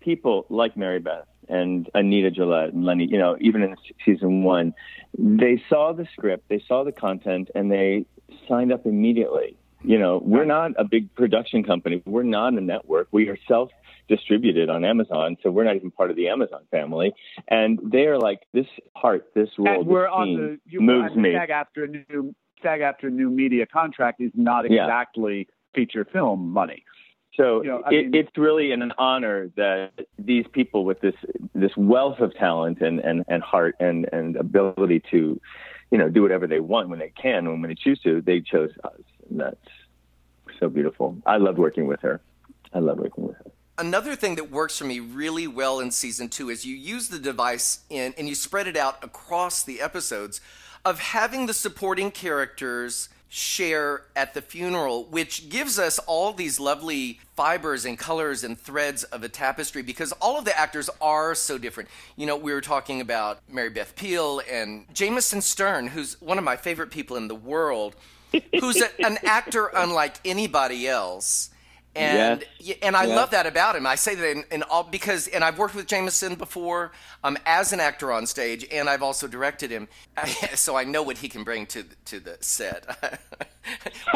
[0.00, 4.74] people like Mary Beth and Anita Gillette and Lenny, you know, even in season one,
[5.16, 8.04] they saw the script, they saw the content, and they
[8.48, 9.56] signed up immediately.
[9.82, 12.02] You know, we're not a big production company.
[12.04, 13.08] We're not a network.
[13.12, 13.70] We are self
[14.08, 17.12] distributed on Amazon, so we're not even part of the Amazon family.
[17.48, 18.66] And they are like, this
[19.00, 21.32] part, this role, and we're this on the you, moves me.
[21.32, 25.74] SAG after new SAG-AFTRA new media contract is not exactly yeah.
[25.74, 26.84] feature film money.
[27.34, 31.14] So you know, it, mean, it's really an honor that these people with this
[31.54, 35.40] this wealth of talent and, and, and heart and, and ability to,
[35.90, 38.40] you know, do whatever they want when they can and when they choose to, they
[38.40, 39.00] chose us.
[39.30, 39.56] That's
[40.58, 41.16] so beautiful.
[41.26, 42.20] I love working with her.
[42.74, 43.50] I love working with her.
[43.78, 47.18] Another thing that works for me really well in season two is you use the
[47.18, 50.40] device in and you spread it out across the episodes
[50.84, 57.20] of having the supporting characters share at the funeral, which gives us all these lovely
[57.36, 61.56] fibers and colors and threads of a tapestry because all of the actors are so
[61.56, 61.88] different.
[62.16, 66.44] You know, we were talking about Mary Beth Peil and Jameson Stern, who's one of
[66.44, 67.94] my favorite people in the world,
[68.60, 71.50] who's a, an actor unlike anybody else
[71.96, 72.78] and yes.
[72.82, 73.16] and I yes.
[73.16, 73.86] love that about him.
[73.86, 76.92] I say that in, in, all because and I've worked with Jameson before
[77.24, 79.88] um, as an actor on stage, and I've also directed him,
[80.54, 82.86] so I know what he can bring to to the set.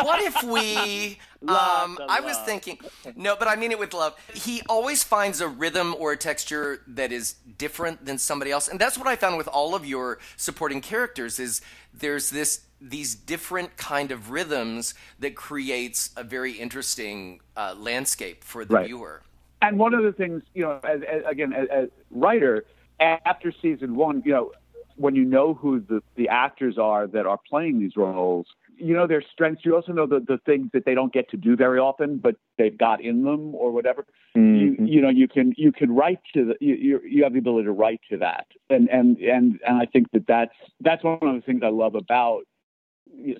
[0.02, 1.18] what if we?
[1.44, 2.78] Um, I was thinking,
[3.16, 4.16] no, but I mean it with love.
[4.32, 8.80] He always finds a rhythm or a texture that is different than somebody else, and
[8.80, 11.38] that's what I found with all of your supporting characters.
[11.38, 11.60] Is
[11.98, 18.64] there's this these different kind of rhythms that creates a very interesting uh, landscape for
[18.64, 18.86] the Right.
[18.86, 19.22] viewer.
[19.62, 22.66] And one of the things, you know, as, as, again, as, as writer,
[23.00, 24.52] after season one, you know,
[24.96, 29.06] when you know who the, the actors are that are playing these roles, you know
[29.06, 29.64] their strengths.
[29.64, 32.36] You also know the, the things that they don't get to do very often, but
[32.58, 34.06] they've got in them or whatever.
[34.34, 34.86] You, mm-hmm.
[34.86, 37.66] you know, you can you can write to the you you you have the ability
[37.66, 41.34] to write to that, and and and and I think that that's that's one of
[41.34, 42.42] the things I love about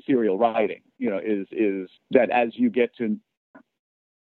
[0.07, 0.83] serial writing.
[0.99, 3.19] You know, is is that as you get to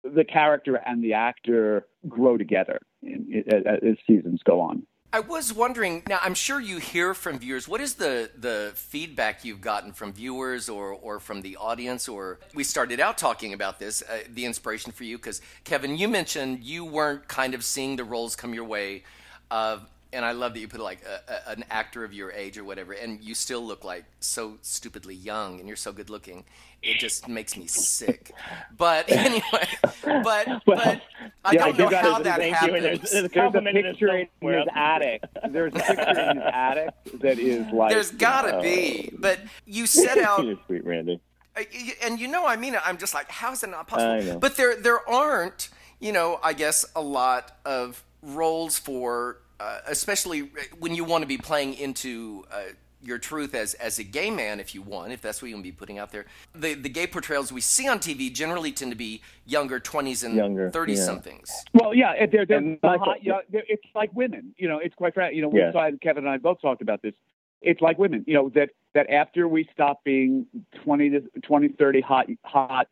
[0.04, 4.84] the character and the actor grow together as seasons go on.
[5.14, 6.02] I was wondering.
[6.08, 7.68] Now, I'm sure you hear from viewers.
[7.68, 12.08] What is the the feedback you've gotten from viewers or or from the audience?
[12.08, 16.08] Or we started out talking about this, uh, the inspiration for you, because Kevin, you
[16.08, 19.04] mentioned you weren't kind of seeing the roles come your way.
[19.50, 19.80] Uh,
[20.12, 22.64] and I love that you put like a, a, an actor of your age or
[22.64, 26.44] whatever, and you still look like so stupidly young, and you're so good looking.
[26.82, 28.32] It just makes me sick.
[28.76, 29.68] But anyway,
[30.04, 31.00] but but
[31.44, 32.82] I yeah, don't you know how that thank happens.
[32.82, 34.58] there's- there's a There's a picture in somewhere.
[34.60, 35.22] his attic.
[35.50, 36.88] There's a picture in his attic
[37.20, 41.20] that is like There's gotta be, but you set out, You're sweet, Randy.
[41.56, 41.62] uh,
[42.02, 42.80] and you know, I mean, it.
[42.84, 44.12] I'm just like, how is it not possible?
[44.12, 44.38] I know.
[44.40, 45.68] But there, there aren't,
[46.00, 51.28] you know, I guess a lot of roles for, uh, especially when you want to
[51.28, 52.44] be playing into.
[52.50, 52.62] Uh,
[53.04, 55.64] your truth as as a gay man, if you want, if that's what you want
[55.66, 56.24] to be putting out there.
[56.54, 60.36] The the gay portrayals we see on TV generally tend to be younger, twenties and
[60.36, 61.04] Younger, thirty yeah.
[61.04, 61.50] somethings.
[61.74, 64.54] Well, yeah, they're, they're And the Michael- hot, young, they're, it's like women.
[64.56, 65.34] You know, it's quite frank.
[65.34, 65.72] You know, we Yes.
[65.72, 67.12] saw Kevin and I both talked about this.
[67.60, 68.22] It's like women.
[68.28, 70.46] You know that that after we stop being
[70.84, 72.86] 20 to 20, 30 hot, hot,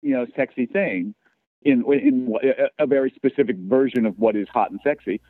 [0.00, 1.14] you know, sexy thing,
[1.60, 5.20] in in a, a very specific version of what is hot and sexy,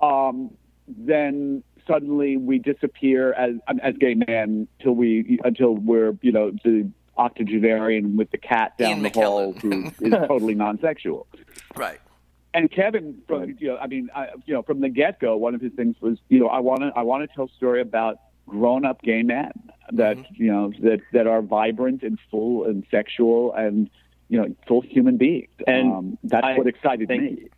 [0.00, 0.50] um,
[0.86, 6.88] then suddenly we disappear as as gay men till we until we're you know the
[7.16, 11.26] octogenarian with the cat down Ian the hall who is totally non-sexual.
[11.74, 11.98] Right.
[12.54, 15.60] And Kevin, from you know, I mean, I, you know, from the get-go, one of
[15.60, 18.20] his things was, you know, I want to, I want to tell a story about
[18.46, 19.52] grown-up gay men
[19.92, 23.90] that, you know, that that are vibrant and full and sexual and,
[24.28, 25.50] you know, full human beings.
[25.66, 27.48] And um, that's I what excited think- me.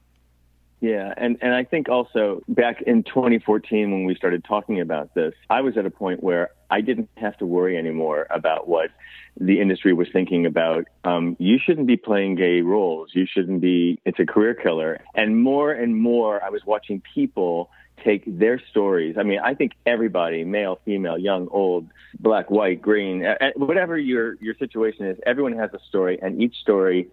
[0.81, 5.35] Yeah, and and I think also back in 2014 when we started talking about this,
[5.51, 8.91] I was at a point where I didn't have to worry anymore about what
[9.39, 10.87] the industry was thinking about.
[11.05, 13.11] Um, you shouldn't be playing gay roles.
[13.13, 14.01] You shouldn't be.
[14.07, 15.01] It's a career killer.
[15.15, 17.71] And more and more, I was watching people
[18.03, 19.17] take their stories.
[19.19, 21.89] I mean, I think everybody, male, female, young, old,
[22.19, 23.23] black, white, green,
[23.55, 27.09] whatever your your situation is, everyone has a story, and each story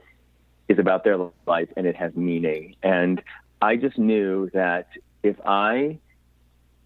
[0.70, 2.76] is about their life and it has meaning.
[2.84, 3.22] And
[3.62, 4.88] I just knew that
[5.24, 6.00] if I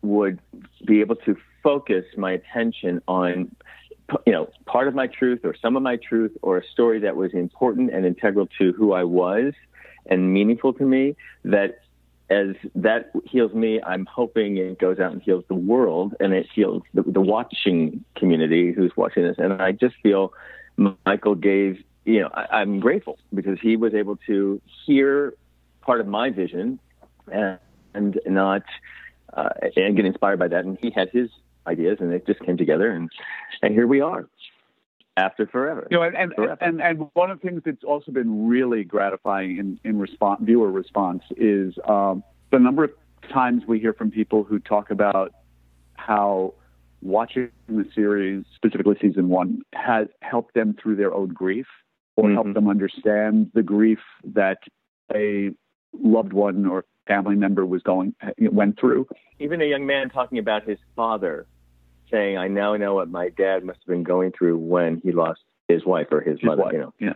[0.02, 0.40] would
[0.86, 3.56] be able to focus my attention on,
[4.26, 7.16] you know, part of my truth or some of my truth or a story that
[7.16, 9.54] was important and integral to who I was
[10.08, 11.82] and meaningful to me, that
[12.30, 16.48] as that heals me, I'm hoping it goes out and heals the world and it
[16.54, 19.38] heals the, the watching community who's watching this.
[19.38, 20.34] And I just feel
[21.06, 25.34] Michael gave, you know, I, I'm grateful because he was able to hear
[25.82, 26.80] part of my vision
[27.32, 27.60] and,
[27.94, 28.64] and not
[29.34, 30.66] uh, and get inspired by that.
[30.66, 31.30] And he had his
[31.68, 33.10] ideas, and it just came together, and
[33.62, 34.28] and here we are
[35.18, 35.88] after forever.
[35.92, 36.58] You know, and and, Forever.
[36.62, 40.72] and and one of the things that's also been really gratifying in in response, viewer
[40.72, 42.92] response is um, the number of
[43.32, 45.34] times we hear from people who talk about
[45.96, 46.54] how
[47.02, 51.66] watching the series, specifically season one, has helped them through their own grief
[52.16, 52.34] or Mhm.
[52.34, 54.60] helped them understand the grief that
[55.14, 55.52] a
[55.94, 59.08] loved one or family member was going went through.
[59.40, 61.48] Even a young man talking about his father,
[62.10, 65.42] saying, "I now know what my dad must have been going through when he lost
[65.68, 66.74] his wife or his, His mother." wife.
[66.74, 67.14] You know, Yeah.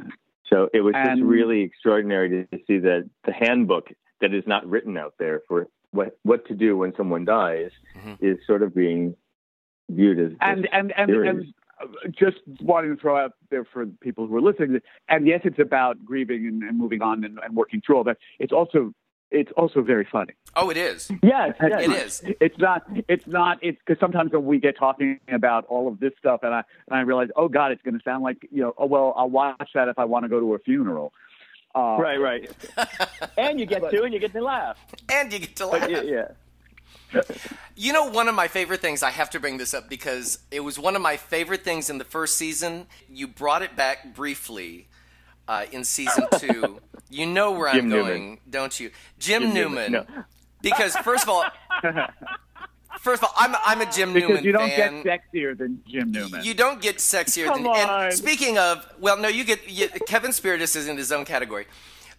[0.47, 3.89] so it was just really extraordinary to, to see that the handbook
[4.21, 8.17] that is not written out there for what what to do when someone dies Mhm.
[8.21, 9.15] is sort of being
[9.89, 11.53] viewed as and and and, and
[12.11, 16.03] just wanting to throw out there for people who are listening, and yes, it's about
[16.05, 18.17] grieving and, and moving on and, and working through all that.
[18.39, 18.93] It's also
[19.31, 20.33] it's also very funny.
[20.55, 21.11] Oh, it is.
[21.23, 22.23] yes, It yes.
[22.23, 22.35] is.
[22.39, 22.83] It's not.
[23.09, 23.57] It's not.
[23.61, 26.97] It's because sometimes when we get talking about all of this stuff, and I and
[26.97, 28.73] I realize, oh God, it's going to sound like you know.
[28.77, 31.11] Oh well, I'll watch that if I want to go to a funeral.
[31.73, 32.49] Uh, Right, right.
[33.37, 34.77] and you get to, and you get to laugh.
[35.11, 35.81] And you get to laugh.
[35.81, 36.27] But yeah, yeah.
[37.75, 40.61] You know, one of my favorite things, I have to bring this up because it
[40.61, 42.87] was one of my favorite things in the first season.
[43.09, 44.87] You brought it back briefly
[45.47, 46.79] uh, in season two.
[47.09, 48.91] You know where I'm Jim going, don't you?
[49.19, 49.91] Jim, Jim Newman.
[49.91, 50.23] Newman, no.
[50.61, 51.45] Because, first of all,
[52.99, 55.03] First of all, I'm I'm a Jim because Newman you don't fan.
[55.03, 56.43] get sexier than Jim Newman.
[56.43, 57.71] You don't get sexier Come than.
[57.71, 58.05] on.
[58.05, 61.67] And speaking of, well, no, you get you, Kevin Spirtas is in his own category,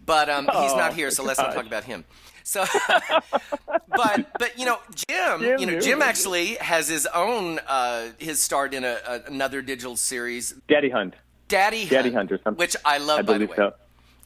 [0.04, 2.04] but um, he's Oh, not here, so let's not talk about him.
[2.44, 2.64] So,
[3.88, 8.40] but but you know, Jim, Jim you know, Jim actually has his own uh, his
[8.42, 11.14] start in a, a, another digital series, Daddy Hunt.
[11.48, 12.58] Daddy Hunt, Daddy Hunt or something.
[12.58, 13.56] which I love, I by the believe way.
[13.56, 13.72] so.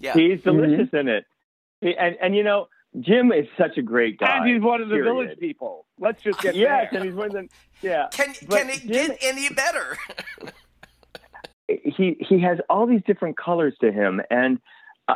[0.00, 1.24] Yeah, He's delicious in it.
[1.80, 2.68] He, and and you know,
[3.00, 4.38] Jim is such a great guy.
[4.38, 5.12] and he's one of the period.
[5.12, 5.86] village people.
[5.98, 7.00] Let's just get Yes, there.
[7.00, 7.48] and he's one of the
[7.82, 8.08] yeah.
[8.12, 9.96] can But can it Jim- get any better?
[11.68, 14.58] he he has all these different colors to him and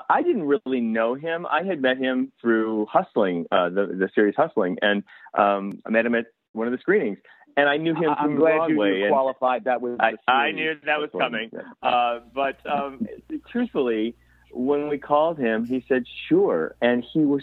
[0.08, 1.46] I- didn't really know him.
[1.46, 5.02] I had met him through Hustling, uh, the the series Hustling, and
[5.38, 7.18] um, I met him at one of the screenings,
[7.56, 9.00] and I knew him I'm from glad Broadway.
[9.00, 10.00] you qualified that with.
[10.00, 11.50] I, I knew that was coming,
[11.82, 13.06] uh, but um,
[13.50, 14.14] truthfully,
[14.52, 17.42] when we called him, he said sure, and he was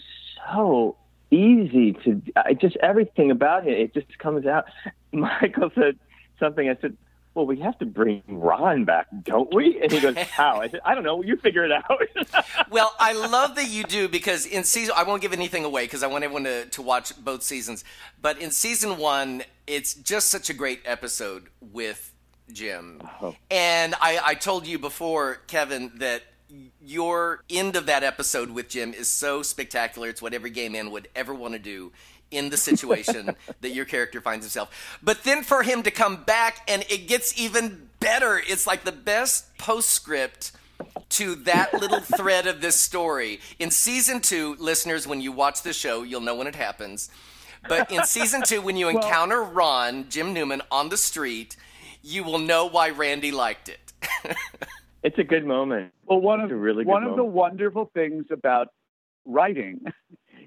[0.52, 0.96] so
[1.30, 2.22] easy to.
[2.36, 4.66] I just everything about him, it just comes out.
[5.12, 6.00] Michael said
[6.40, 6.70] something.
[6.70, 6.98] I said.
[7.34, 9.82] Well, we have to bring Ron back, don't we?
[9.82, 11.24] And he goes, "How?" I said, "I don't know.
[11.24, 11.86] You figure it out."
[12.70, 16.04] Well, I love that you do because in season, I won't give anything away because
[16.04, 17.84] I want everyone to, to watch both seasons.
[18.22, 22.14] But in season one, it's just such a great episode with
[22.54, 23.02] Jim.
[23.22, 23.36] Oh.
[23.50, 26.24] And I, I told you before, Kevin, that
[26.82, 30.08] your end of that episode with Jim is so spectacular.
[30.10, 31.92] It's what every gay man would ever want to do
[32.32, 35.00] in the situation that your character finds himself.
[35.04, 38.42] But then for him to come back and it gets even better.
[38.46, 40.52] It's like the best postscript
[41.10, 43.40] to that little thread of this story.
[43.60, 47.10] In season two, listeners, when you watch the show, you'll know when it happens.
[47.70, 51.56] But in season two, when you encounter Ron, Jim Newman, on the street,
[52.02, 53.94] you will know why Randy liked it.
[55.04, 55.92] it's a good moment.
[56.06, 58.70] Well, one of really good one of the wonderful things about
[59.26, 59.82] writing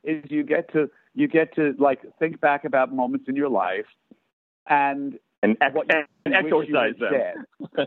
[0.02, 3.86] is you get to you get to like think back about moments in your life
[4.66, 7.86] and And, ex- what you and wish you exorcise them.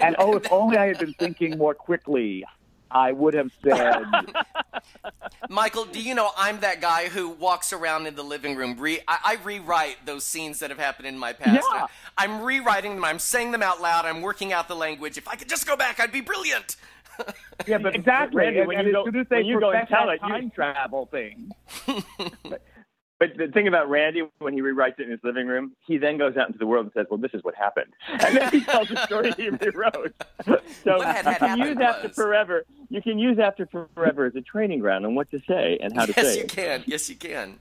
[0.00, 2.44] And oh, if only I had been thinking more quickly,
[2.90, 4.02] I would have said.
[5.48, 8.76] Michael, do you know I'm that guy who walks around in the living room?
[8.78, 11.66] Re- I-, I rewrite those scenes that have happened in my past.
[11.72, 11.86] Yeah.
[12.16, 13.04] I'm rewriting them.
[13.04, 14.04] I'm saying them out loud.
[14.04, 15.18] I'm working out the language.
[15.18, 16.76] If I could just go back, I'd be brilliant.
[17.66, 18.42] Yeah, but exactly.
[18.42, 19.90] Randy, and, when and you as go- soon as they when you go and perfect
[19.92, 21.50] tell that it, you- time travel thing,
[23.20, 26.18] But the thing about Randy, when he rewrites it in his living room, he then
[26.18, 28.60] goes out into the world and says, "Well, this is what happened," and then he
[28.64, 30.12] tells the story he rewrote.
[30.82, 32.64] So What had you can happened use After Forever.
[32.90, 36.06] You can use After Forever as a training ground on what to say and how
[36.06, 36.48] to yes, say Yes, you it.
[36.50, 36.84] can.
[36.86, 37.58] Yes, you can.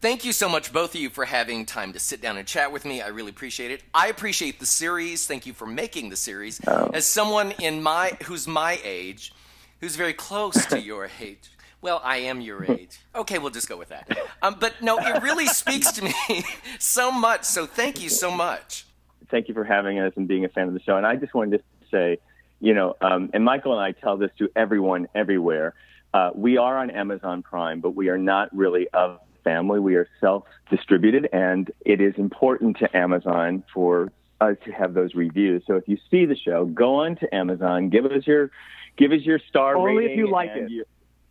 [0.00, 2.72] Thank you so much, both of you, for having time to sit down and chat
[2.72, 3.02] with me.
[3.02, 3.82] I really appreciate it.
[3.92, 5.26] I appreciate the series.
[5.26, 6.58] Thank you for making the series.
[6.66, 9.34] As someone in my who's my age,
[9.80, 11.50] who's very close to your age.
[11.82, 12.98] Well, I am your age.
[13.14, 14.08] Okay, we'll just go with that.
[14.40, 16.14] Um, but no, it really speaks to me
[16.78, 17.44] so much.
[17.44, 18.86] So thank you so much.
[19.30, 20.96] thank you for having us and being a fan of the show.
[20.96, 22.18] And I just wanted to say,
[22.58, 25.74] you know, um, and Michael and I tell this to everyone everywhere.
[26.14, 29.80] Uh, we are on Amazon Prime, but we are not really of family.
[29.80, 35.62] We are self-distributed, and it is important to Amazon for us to have those reviews.
[35.66, 38.50] So if you see the show, go on to Amazon, give us your
[38.96, 40.18] give us your star Only if rating.
[40.18, 40.70] you like it.
[40.70, 40.84] you-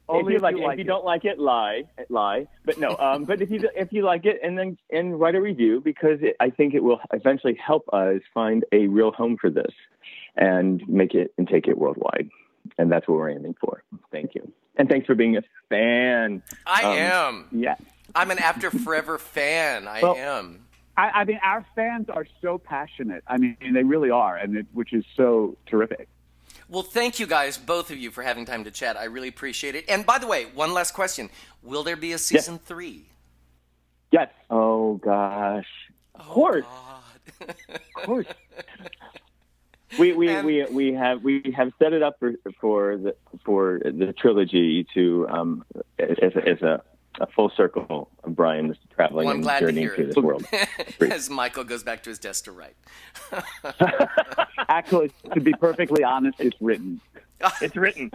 [0.08, 0.66] Only if you if like you it.
[0.66, 0.88] like if you it.
[0.88, 2.48] don't like it, lie, lie.
[2.66, 5.42] But no, um, but if you if you like it, and then and write a
[5.42, 9.50] review because it, I think it will eventually help us find a real home for
[9.50, 9.74] this
[10.36, 12.30] and make it and take it worldwide.
[12.78, 13.84] And that's what we're aiming for.
[14.12, 16.42] Thank you, and thanks for being a fan.
[16.66, 17.48] I Um, am.
[17.52, 17.76] yeah.
[18.20, 19.88] I'm an After Forever fan.
[19.88, 20.66] I Well- am.
[20.98, 23.24] I, I mean, our fans are so passionate.
[23.26, 26.10] I mean, they really are, and it, which is so terrific.
[26.68, 28.98] Well, thank you guys, both of you, for having time to chat.
[28.98, 29.86] I really appreciate it.
[29.88, 31.30] And by the way, one last question:
[31.64, 33.06] Will there be a season three?
[34.12, 34.30] Yes.
[34.50, 35.68] Oh gosh.
[36.16, 36.66] Of course.
[36.66, 37.56] God.
[37.70, 38.28] Of course.
[39.98, 43.80] We we, And- we we have we have set it up for for the for
[43.86, 45.64] the trilogy to um
[45.98, 46.82] as as a,
[47.20, 50.08] a full circle of Brian traveling Well, and journeying through it.
[50.08, 50.46] this world.
[51.12, 52.76] As Michael goes back to his desk to write.
[54.70, 57.02] Actually, to be perfectly honest, it's written.
[57.62, 58.12] It's written.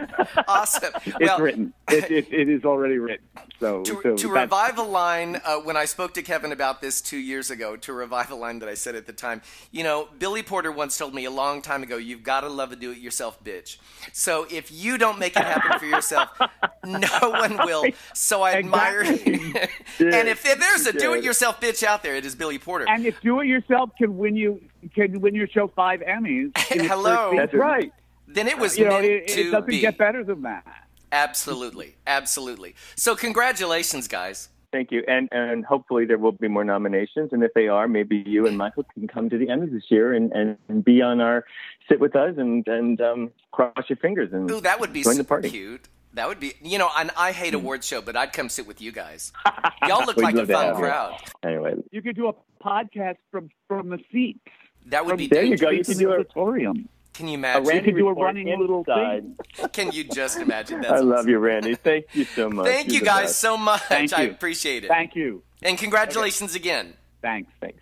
[0.49, 0.93] Awesome.
[1.07, 1.73] It's well, written.
[1.89, 3.27] It, it, it is already written.
[3.61, 7.01] So, to, so to revive a line, uh, when I spoke to Kevin about this
[7.01, 10.09] two years ago, to revive a line that I said at the time, you know,
[10.19, 12.91] Billy Porter once told me a long time ago, you've got to love a do
[12.91, 13.79] it yourself bitch.
[14.13, 16.31] So if you don't make it happen for yourself,
[16.85, 17.85] no one will.
[18.15, 22.25] So I admire and if, if there's a do it yourself bitch out there, it
[22.25, 22.87] is Billy Porter.
[22.89, 24.61] And if Do It Yourself can win you
[24.95, 26.57] can win your show five Emmys.
[26.57, 27.33] Hello.
[27.37, 27.93] That's right.
[28.27, 29.81] Then it was You know, meant it, to it doesn't be.
[29.81, 30.67] get better than that.
[31.13, 31.95] Absolutely.
[32.07, 32.75] Absolutely.
[32.97, 34.49] So congratulations, guys.
[34.73, 35.05] Thank you.
[35.07, 37.31] And and hopefully there will be more nominations.
[37.33, 39.85] And if they are, maybe you and Michael can come to the end of this
[39.89, 41.45] year and, and, and be on our
[41.89, 45.17] sit with us and and um, cross your fingers and Ooh, that would be join
[45.17, 45.49] the party.
[45.51, 45.89] cute.
[46.15, 48.81] That would be, you know, and I hate awards show, but I'd come sit with
[48.81, 49.33] you guys.
[49.89, 50.83] Y'all look like a fun have you.
[50.83, 51.21] crowd.
[51.45, 54.41] Anyway, You could do a podcast from from the seats.
[54.87, 55.71] That would From be there you go.
[55.71, 56.89] You can do a- auditorium.
[57.15, 57.65] Can you a imagine?
[57.65, 59.25] Randy could do a report running little inside.
[59.73, 60.91] Can you just imagine that?
[60.91, 61.77] I love you, Randy.
[61.77, 62.67] Thank you so much.
[62.67, 63.39] Thank You're you guys best.
[63.39, 63.81] so much.
[63.83, 64.31] Thank I you.
[64.31, 64.89] appreciate it.
[64.89, 65.43] Thank you.
[65.63, 66.95] and congratulations again.
[67.23, 67.51] Thanks.
[67.61, 67.81] Thanks.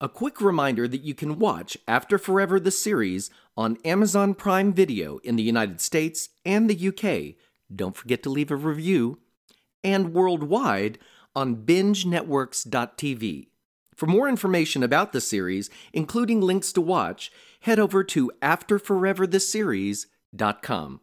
[0.00, 5.18] A quick reminder that you can watch After Forever the series on Amazon Prime Video
[5.18, 7.36] in the United States and the UK.
[7.74, 9.18] Don't forget to leave a review.
[9.82, 10.98] And worldwide
[11.34, 13.48] on bingenetworks.tv.
[13.94, 17.30] For more information about the series, including links to watch,
[17.64, 21.00] head over to afterforevertheseries.com.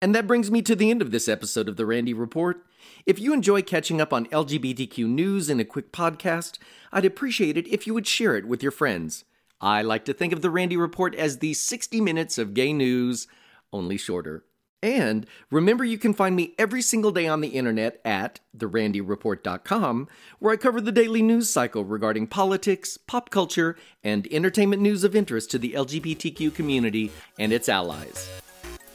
[0.00, 2.64] And that brings me to the end of this episode of The Randy Report.
[3.04, 6.58] If you enjoy catching up on LGBTQ news in a quick podcast,
[6.92, 9.24] I'd appreciate it if you would share it with your friends.
[9.60, 13.26] I like to think of The Randy Report as the 60 minutes of gay news,
[13.72, 14.44] only shorter.
[14.82, 20.08] And remember, you can find me every single day on the internet at therandyreport.com,
[20.38, 25.16] where I cover the daily news cycle regarding politics, pop culture, and entertainment news of
[25.16, 28.30] interest to the LGBTQ community and its allies.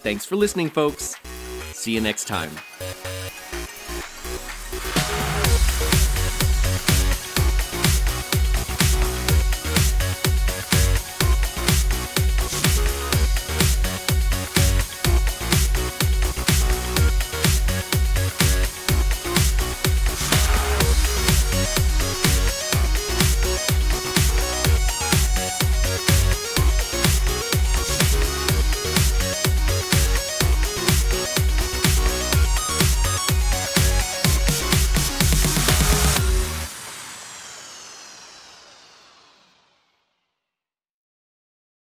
[0.01, 1.15] Thanks for listening, folks.
[1.73, 2.51] See you next time.